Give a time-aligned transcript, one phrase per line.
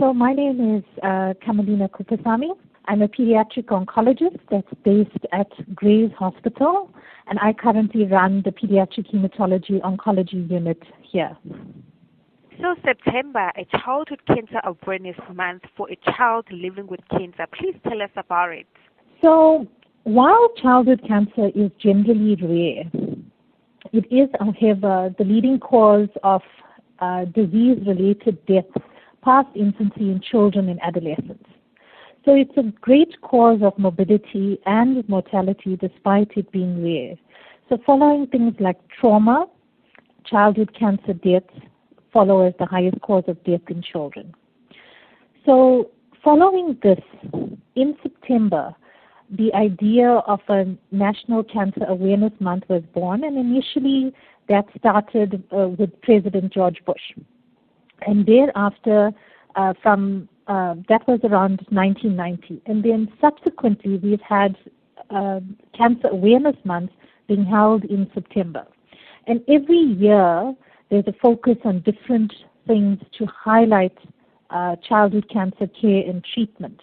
[0.00, 2.50] So my name is uh, Kamalina Coopasamy.
[2.86, 6.90] I'm a pediatric oncologist that's based at Grey's Hospital,
[7.28, 11.36] and I currently run the pediatric hematology oncology unit here.
[12.60, 17.46] So September, a childhood cancer awareness month for a child living with cancer.
[17.52, 18.66] Please tell us about it.
[19.22, 19.66] So
[20.04, 22.90] while childhood cancer is generally rare,
[23.92, 26.42] it is, however, the leading cause of
[26.98, 28.82] uh, disease-related deaths
[29.26, 31.50] past infancy in children and adolescents.
[32.24, 37.16] So it's a great cause of morbidity and mortality despite it being rare.
[37.68, 39.46] So following things like trauma,
[40.24, 41.52] childhood cancer deaths
[42.12, 44.32] follow as the highest cause of death in children.
[45.44, 45.90] So
[46.22, 47.00] following this,
[47.74, 48.74] in September,
[49.30, 54.14] the idea of a National Cancer Awareness Month was born, and initially
[54.48, 57.12] that started uh, with President George Bush.
[58.06, 59.12] And thereafter,
[59.56, 62.62] uh, from uh, that was around 1990.
[62.66, 64.56] And then subsequently, we've had
[65.10, 65.40] uh,
[65.76, 66.90] Cancer Awareness Month
[67.26, 68.64] being held in September.
[69.26, 70.54] And every year,
[70.88, 72.32] there's a focus on different
[72.66, 73.96] things to highlight
[74.50, 76.80] uh, childhood cancer care and treatment.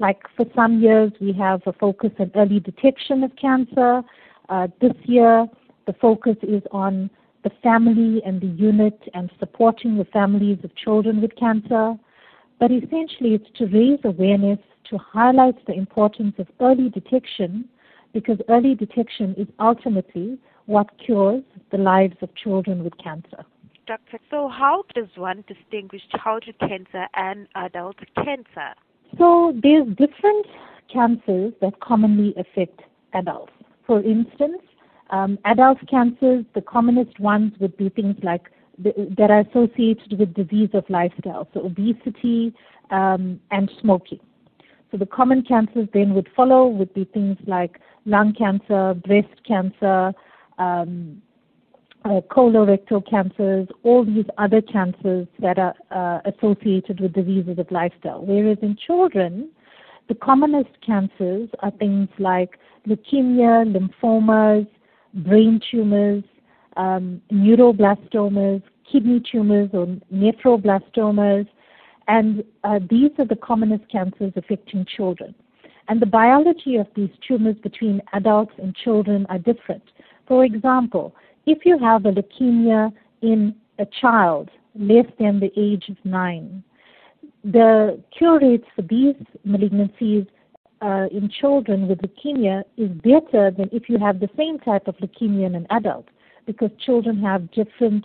[0.00, 4.02] Like for some years, we have a focus on early detection of cancer.
[4.48, 5.46] Uh, this year,
[5.86, 7.10] the focus is on
[7.44, 11.94] the family and the unit and supporting the families of children with cancer.
[12.58, 14.58] But essentially, it's to raise awareness,
[14.90, 17.68] to highlight the importance of early detection,
[18.12, 23.44] because early detection is ultimately what cures the lives of children with cancer.
[23.86, 28.72] Doctor, so how does one distinguish childhood cancer and adult cancer?
[29.18, 30.46] So there's different
[30.90, 32.80] cancers that commonly affect
[33.12, 33.52] adults.
[33.86, 34.62] For instance,
[35.14, 38.50] um, adult cancers, the commonest ones would be things like
[38.82, 42.52] that are associated with disease of lifestyle, so obesity
[42.90, 44.18] um, and smoking.
[44.90, 50.12] So the common cancers then would follow would be things like lung cancer, breast cancer,
[50.58, 51.22] um,
[52.04, 58.24] uh, colorectal cancers, all these other cancers that are uh, associated with diseases of lifestyle.
[58.24, 59.50] Whereas in children,
[60.08, 62.58] the commonest cancers are things like
[62.88, 64.66] leukemia, lymphomas,
[65.14, 66.24] brain tumors,
[66.76, 71.46] um, neuroblastomas, kidney tumors, or nephroblastomas,
[72.08, 75.34] and uh, these are the commonest cancers affecting children.
[75.88, 79.82] And the biology of these tumors between adults and children are different.
[80.26, 81.14] For example,
[81.46, 82.92] if you have a leukemia
[83.22, 86.64] in a child less than the age of nine,
[87.44, 89.14] the cure rates for these
[89.46, 90.26] malignancies
[90.80, 94.96] uh, in children with leukemia is better than if you have the same type of
[94.96, 96.06] leukemia in an adult
[96.46, 98.04] because children have different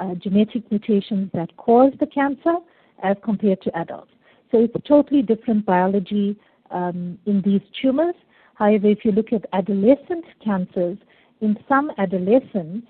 [0.00, 2.54] uh, genetic mutations that cause the cancer
[3.02, 4.10] as compared to adults.
[4.50, 6.36] So it's totally different biology
[6.70, 8.14] um, in these tumors.
[8.54, 10.98] However, if you look at adolescent cancers,
[11.40, 12.86] in some adolescents,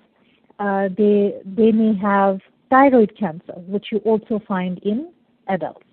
[0.59, 5.11] uh, they, they may have thyroid cancer, which you also find in
[5.47, 5.84] adults.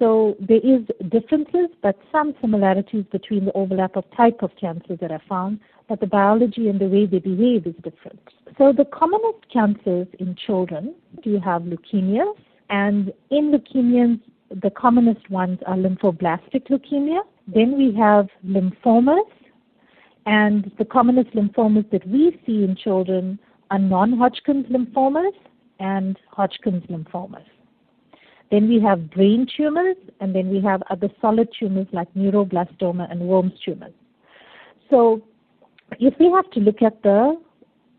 [0.00, 0.80] So there is
[1.10, 6.00] differences, but some similarities between the overlap of type of cancers that are found, but
[6.00, 8.18] the biology and the way they behave is different.
[8.56, 12.34] So the commonest cancers in children, you have leukemias,
[12.70, 14.18] and in leukemias,
[14.62, 17.20] the commonest ones are lymphoblastic leukemia.
[17.46, 19.30] Then we have lymphomas,
[20.24, 23.38] and the commonest lymphomas that we see in children
[23.70, 25.34] are non-Hodgkin's lymphomas
[25.78, 27.44] and Hodgkin's lymphomas.
[28.50, 33.22] Then we have brain tumors, and then we have other solid tumors like neuroblastoma and
[33.22, 33.92] Wilms tumors.
[34.88, 35.22] So
[35.98, 37.40] if we have to look at the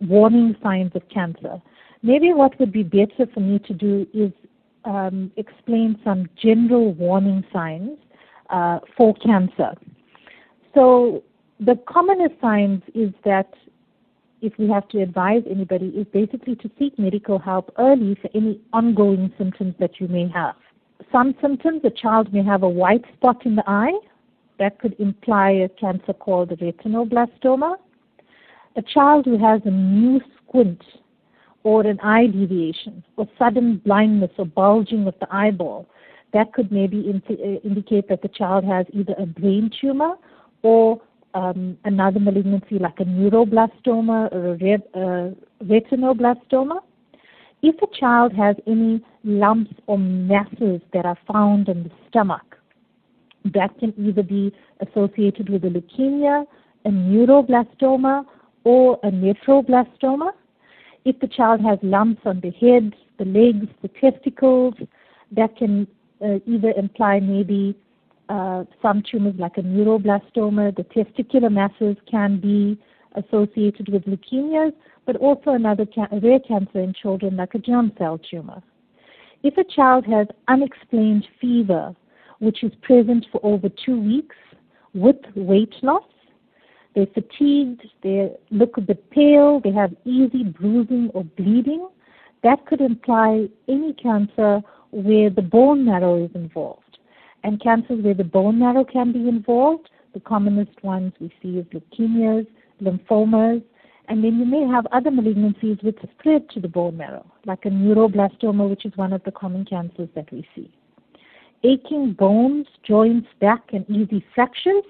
[0.01, 1.61] warning signs of cancer,
[2.03, 4.31] maybe what would be better for me to do is
[4.85, 7.97] um, explain some general warning signs
[8.49, 9.73] uh, for cancer.
[10.73, 11.23] So
[11.59, 13.53] the commonest signs is that
[14.41, 18.59] if we have to advise anybody, is basically to seek medical help early for any
[18.73, 20.55] ongoing symptoms that you may have.
[21.11, 23.97] Some symptoms, a child may have a white spot in the eye.
[24.59, 27.75] That could imply a cancer called retinoblastoma.
[28.75, 30.81] A child who has a new squint
[31.63, 35.87] or an eye deviation or sudden blindness or bulging of the eyeball,
[36.33, 37.33] that could maybe uh,
[37.67, 40.15] indicate that the child has either a brain tumor
[40.63, 41.01] or
[41.33, 45.29] um, another malignancy like a neuroblastoma or a ret- uh,
[45.63, 46.79] retinoblastoma.
[47.61, 52.57] If a child has any lumps or masses that are found in the stomach,
[53.53, 56.45] that can either be associated with a leukemia,
[56.85, 58.25] a neuroblastoma,
[58.63, 60.31] or a nephroblastoma.
[61.05, 64.75] If the child has lumps on the head, the legs, the testicles,
[65.31, 65.87] that can
[66.23, 67.75] uh, either imply maybe
[68.31, 70.73] uh, some tumors like a neuroblastoma.
[70.75, 72.79] The testicular masses can be
[73.15, 74.73] associated with leukemias,
[75.05, 78.63] but also another ca- rare cancer in children like a germ cell tumor.
[79.43, 81.93] If a child has unexplained fever,
[82.39, 84.37] which is present for over two weeks
[84.93, 86.03] with weight loss,
[86.95, 91.87] they're fatigued, they look a bit pale, they have easy bruising or bleeding,
[92.43, 94.61] that could imply any cancer
[94.91, 96.90] where the bone marrow is involved.
[97.43, 101.65] And cancers where the bone marrow can be involved, the commonest ones we see is
[101.67, 102.45] leukemias,
[102.81, 103.63] lymphomas,
[104.07, 107.69] and then you may have other malignancies which spread to the bone marrow, like a
[107.69, 110.69] neuroblastoma, which is one of the common cancers that we see.
[111.63, 114.83] Aching bones, joints, back, and easy fractures,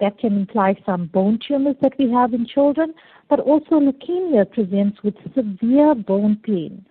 [0.00, 2.92] that can imply some bone tumors that we have in children,
[3.30, 6.84] but also leukemia presents with severe bone pain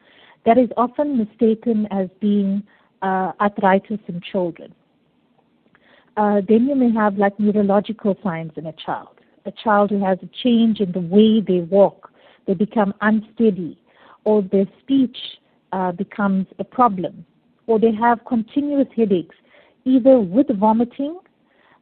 [0.45, 2.63] that is often mistaken as being
[3.01, 4.73] uh, arthritis in children.
[6.17, 9.09] Uh, then you may have like neurological signs in a child.
[9.45, 12.09] A child who has a change in the way they walk,
[12.47, 13.77] they become unsteady,
[14.23, 15.17] or their speech
[15.71, 17.25] uh, becomes a problem,
[17.67, 19.35] or they have continuous headaches,
[19.83, 21.19] either with vomiting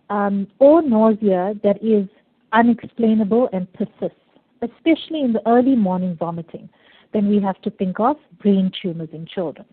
[0.10, 2.08] um, or nausea that is
[2.52, 4.20] unexplainable and persists,
[4.62, 6.70] especially in the early morning vomiting
[7.14, 9.66] then we have to think of brain tumors in children.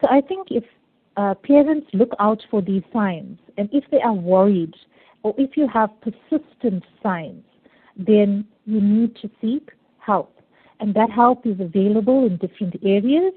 [0.00, 0.64] So I think if
[1.16, 4.74] uh, parents look out for these signs, and if they are worried,
[5.22, 7.44] or if you have persistent signs,
[7.96, 10.40] then you need to seek help.
[10.80, 13.34] And that help is available in different areas.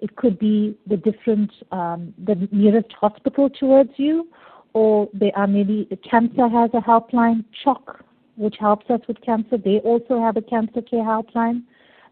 [0.00, 4.28] It could be the different, um, the nearest hospital towards you,
[4.74, 8.04] or there are maybe CANSA has a helpline, CHOC,
[8.36, 9.56] which helps us with cancer.
[9.56, 11.62] They also have a cancer care helpline.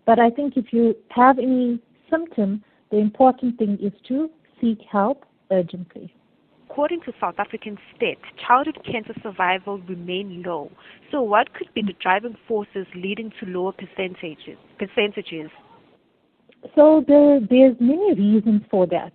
[0.07, 4.31] But I think if you have any symptom, the important thing is to
[4.63, 6.15] seek help urgently.
[6.71, 10.71] According to South African stats, childhood cancer survival remain low.
[11.11, 14.57] So what could be the driving forces leading to lower percentages?
[14.79, 15.51] Percentages.
[16.75, 19.13] So there, there's many reasons for that,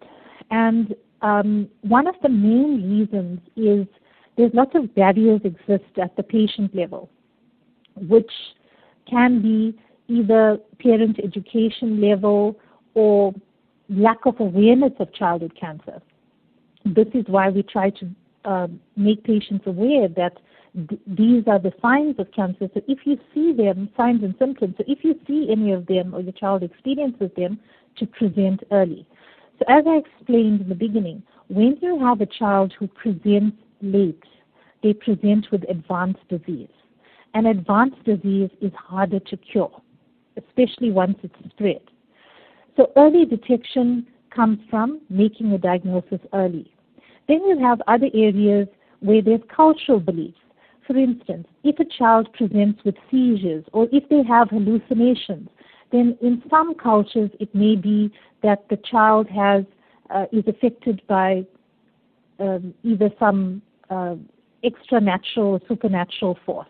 [0.52, 3.88] and um, one of the main reasons is
[4.36, 7.10] there's lots of barriers exist at the patient level,
[7.96, 8.30] which
[9.10, 12.60] can be either parent education level
[12.94, 13.34] or
[13.90, 16.02] lack of awareness of childhood cancer.
[16.86, 18.10] This is why we try to
[18.46, 20.38] uh, make patients aware that
[20.90, 22.70] th- these are the signs of cancer.
[22.74, 26.14] So if you see them, signs and symptoms, so if you see any of them
[26.14, 27.60] or your child experiences them,
[27.98, 29.08] to present early.
[29.58, 34.22] So as I explained in the beginning, when you have a child who presents late,
[34.84, 36.70] they present with advanced disease.
[37.34, 39.82] And advanced disease is harder to cure
[40.38, 41.82] especially once it's spread.
[42.78, 46.72] So early detection comes from making a diagnosis early.
[47.28, 48.68] Then you have other areas
[49.00, 50.38] where there's cultural beliefs.
[50.86, 55.50] For instance, if a child presents with seizures or if they have hallucinations,
[55.92, 58.12] then in some cultures it may be
[58.44, 59.66] that the child has
[60.10, 61.46] uh, is affected by
[62.40, 64.16] um, either some uh,
[64.64, 66.70] extra natural or supernatural force,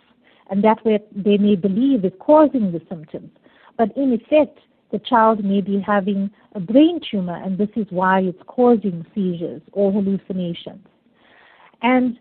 [0.50, 3.30] and that way they may believe is causing the symptoms.
[3.78, 4.60] But in effect,
[4.92, 9.62] the child may be having a brain tumor, and this is why it's causing seizures
[9.74, 10.86] or hallucinations.
[11.82, 12.18] And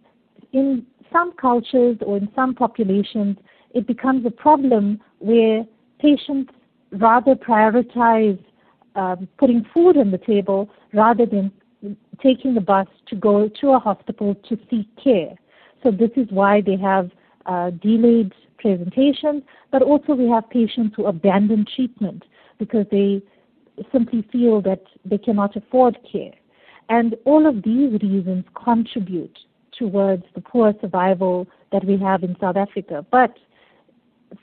[0.53, 3.37] in some cultures or in some populations,
[3.75, 5.65] it becomes a problem where
[6.01, 6.53] patients
[6.93, 8.43] rather prioritize
[8.95, 11.53] um, putting food on the table rather than
[12.23, 15.35] taking the bus to go to a hospital to seek care.
[15.83, 17.11] So this is why they have
[17.45, 22.25] uh, delayed presentations, but also we have patients who abandon treatment
[22.59, 23.23] because they
[23.93, 26.33] simply feel that they cannot afford care.
[26.89, 29.39] And all of these reasons contribute
[29.79, 33.05] towards the poor survival that we have in South Africa.
[33.11, 33.37] But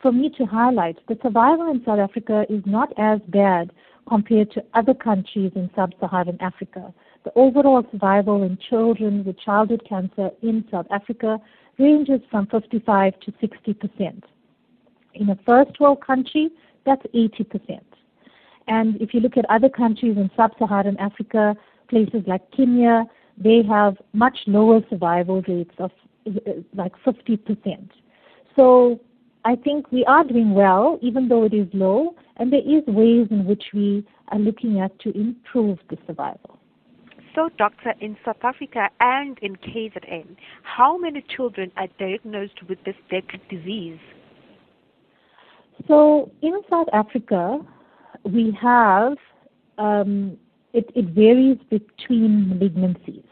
[0.02, 3.72] for me to highlight, the survival in South Africa is not as bad
[4.08, 6.94] compared to other countries in sub-Saharan Africa.
[7.24, 11.40] The overall survival in children with childhood cancer in South Africa
[11.80, 14.24] ranges from 55 to 60 percent.
[15.14, 16.50] In a first world country,
[16.86, 17.86] that's 80 percent.
[18.68, 21.56] And if you look at other countries in sub-Saharan Africa,
[21.90, 23.06] places like Kenya,
[23.38, 25.92] they have much lower survival rates of
[26.28, 27.92] uh, like 50 percent.
[28.56, 29.00] So
[29.46, 33.28] I think we are doing well, even though it is low, and there is ways
[33.30, 36.60] in which we are looking at to improve the survival.
[37.36, 42.96] So, doctor, in South Africa and in KZN, how many children are diagnosed with this
[43.10, 44.00] deadly disease?
[45.88, 47.60] So, in South Africa,
[48.24, 49.18] we have
[49.78, 50.38] um,
[50.74, 53.24] it, it varies between malignancies.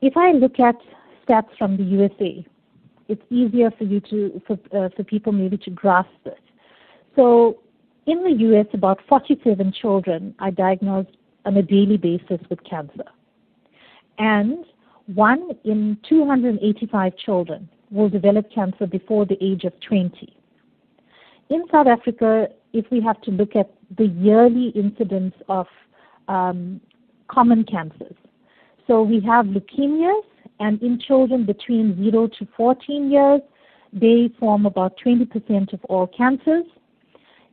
[0.00, 0.76] If I look at
[1.26, 2.44] stats from the USA,
[3.08, 6.38] it's easier for you to for, uh, for people maybe to grasp this.
[7.16, 7.58] So
[8.06, 13.04] in the US, about 47 children are diagnosed on a daily basis with cancer,
[14.18, 14.64] and
[15.14, 20.36] one in 285 children will develop cancer before the age of 20.
[21.48, 25.66] In South Africa, if we have to look at the yearly incidence of
[26.28, 26.80] um,
[27.28, 28.14] common cancers,
[28.86, 30.22] so we have leukemias,
[30.60, 33.40] and in children between 0 to 14 years,
[33.92, 36.64] they form about 20% of all cancers.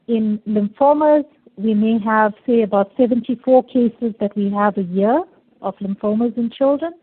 [0.08, 1.26] In lymphomas,
[1.58, 5.24] we may have, say, about 74 cases that we have a year
[5.62, 6.94] of lymphomas in children.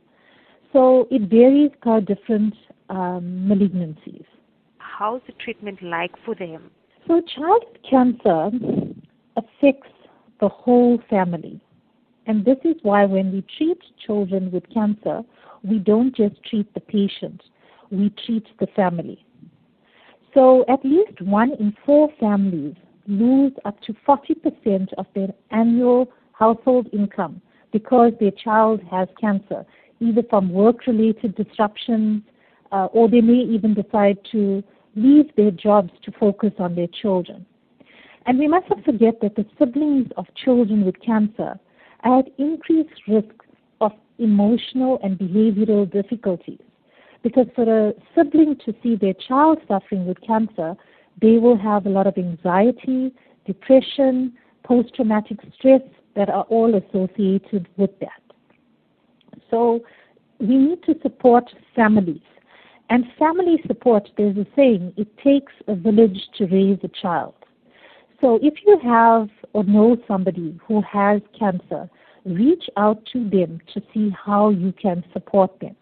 [0.73, 2.55] So it varies per different
[2.89, 4.25] um, malignancies.
[4.79, 6.71] How's the treatment like for them?
[7.07, 8.51] So child cancer
[9.37, 9.91] affects
[10.41, 11.61] the whole family.
[12.27, 15.23] And this is why when we treat children with cancer,
[15.63, 17.43] we don't just treat the patient,
[17.91, 19.25] we treat the family.
[20.33, 22.75] So at least one in four families
[23.07, 27.41] lose up to 40% of their annual household income
[27.73, 29.65] because their child has cancer,
[30.01, 32.23] either from work related disruptions
[32.73, 34.63] uh, or they may even decide to
[34.97, 37.45] leave their jobs to focus on their children.
[38.27, 41.59] And we mustn't forget that the siblings of children with cancer
[42.05, 43.35] are at increased risk
[43.81, 46.61] of emotional and behavioral difficulties.
[47.23, 50.75] Because for a sibling to see their child suffering with cancer,
[51.21, 53.13] they will have a lot of anxiety,
[53.47, 54.33] depression,
[54.65, 55.83] post traumatic stress
[56.17, 58.21] that are all associated with that.
[59.51, 59.81] So
[60.39, 61.45] we need to support
[61.75, 62.23] families.
[62.91, 67.35] And family support, there's a saying, it takes a village to raise a child.
[68.21, 71.89] So if you have or know somebody who has cancer,
[72.25, 75.77] reach out to them to see how you can support them.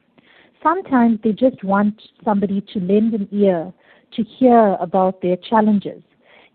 [0.62, 3.72] Sometimes they just want somebody to lend an ear
[4.16, 6.02] to hear about their challenges.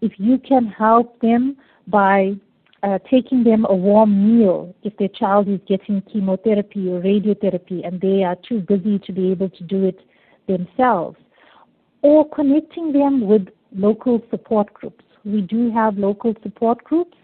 [0.01, 2.35] If you can help them by
[2.83, 7.99] uh, taking them a warm meal if their child is getting chemotherapy or radiotherapy and
[7.99, 9.99] they are too busy to be able to do it
[10.47, 11.17] themselves,
[12.01, 15.03] or connecting them with local support groups.
[15.25, 17.17] We do have local support groups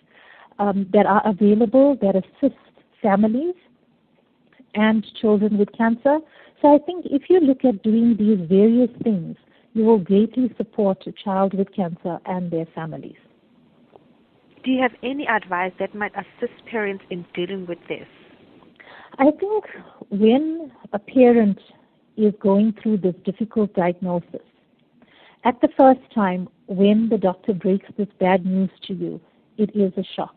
[0.59, 2.59] um, that are available that assist
[3.01, 3.55] families
[4.75, 6.19] and children with cancer.
[6.61, 9.37] So I think if you look at doing these various things,
[9.73, 13.17] you will greatly support a child with cancer and their families.
[14.63, 18.07] Do you have any advice that might assist parents in dealing with this?
[19.19, 19.65] I think
[20.09, 21.59] when a parent
[22.15, 24.41] is going through this difficult diagnosis,
[25.43, 29.19] at the first time when the doctor breaks this bad news to you,
[29.57, 30.35] it is a shock.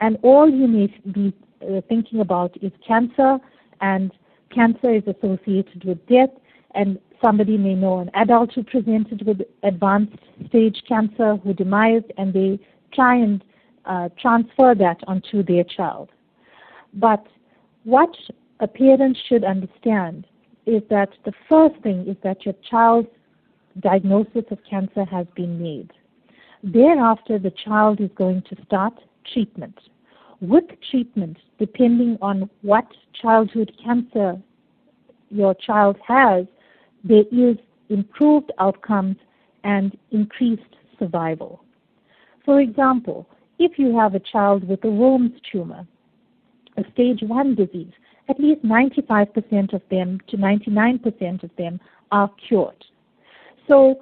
[0.00, 3.38] And all you may be uh, thinking about is cancer,
[3.80, 4.12] and
[4.54, 6.28] cancer is associated with death,
[6.74, 10.18] and somebody may know an adult who presented with advanced
[10.48, 12.58] stage cancer who demised, and they
[12.92, 13.44] try and
[13.84, 16.10] uh, transfer that onto their child.
[16.94, 17.26] But
[17.84, 18.14] what
[18.60, 20.26] a parent should understand
[20.66, 23.08] is that the first thing is that your child's
[23.80, 25.92] diagnosis of cancer has been made.
[26.64, 28.94] Thereafter, the child is going to start
[29.32, 29.78] treatment.
[30.40, 32.86] With treatment, depending on what
[33.20, 34.40] childhood cancer
[35.30, 36.46] your child has,
[37.08, 37.56] there is
[37.88, 39.16] improved outcomes
[39.64, 40.62] and increased
[40.98, 41.62] survival.
[42.44, 45.86] For example, if you have a child with a Wilms tumor,
[46.76, 47.92] a stage 1 disease,
[48.28, 52.84] at least 95% of them to 99% of them are cured.
[53.68, 53.96] So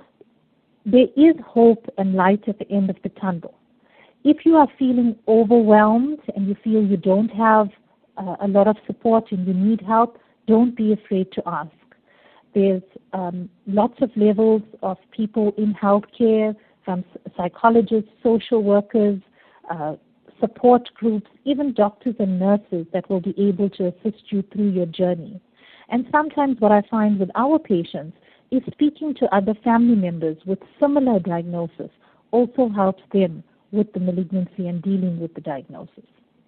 [0.87, 3.55] there is hope and light at the end of the tunnel.
[4.25, 7.69] If you are feeling overwhelmed and you feel you don't have
[8.17, 11.71] uh, a lot of support and you need help, don't be afraid to ask.
[12.55, 12.83] There's
[13.13, 17.05] um, lots of levels of people in healthcare, from
[17.37, 19.19] psychologists, social workers,
[19.71, 19.97] uh,
[20.41, 24.87] support groups, even doctors and nurses that will be able to assist you through your
[24.87, 25.41] journey.
[25.89, 28.17] And sometimes what I find with our patients
[28.51, 31.91] is speaking to other family members with similar diagnosis
[32.31, 33.43] also helps them
[33.73, 36.05] with the malignancy and dealing with the diagnosis.